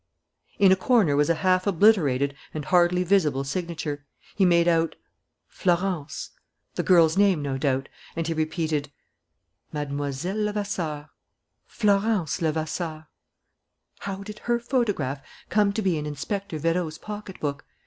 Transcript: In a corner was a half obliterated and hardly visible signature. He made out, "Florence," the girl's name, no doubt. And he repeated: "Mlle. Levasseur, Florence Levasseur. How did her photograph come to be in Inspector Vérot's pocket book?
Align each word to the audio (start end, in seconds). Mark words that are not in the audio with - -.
In 0.57 0.71
a 0.71 0.75
corner 0.75 1.15
was 1.15 1.29
a 1.29 1.35
half 1.45 1.67
obliterated 1.67 2.33
and 2.55 2.65
hardly 2.65 3.03
visible 3.03 3.43
signature. 3.43 4.03
He 4.33 4.45
made 4.45 4.67
out, 4.67 4.95
"Florence," 5.47 6.31
the 6.73 6.81
girl's 6.81 7.17
name, 7.17 7.43
no 7.43 7.59
doubt. 7.59 7.87
And 8.15 8.25
he 8.25 8.33
repeated: 8.33 8.91
"Mlle. 9.71 9.85
Levasseur, 10.35 11.09
Florence 11.67 12.41
Levasseur. 12.41 13.09
How 13.99 14.23
did 14.23 14.39
her 14.39 14.57
photograph 14.59 15.21
come 15.49 15.71
to 15.71 15.83
be 15.83 15.99
in 15.99 16.07
Inspector 16.07 16.57
Vérot's 16.59 16.97
pocket 16.97 17.39
book? 17.39 17.63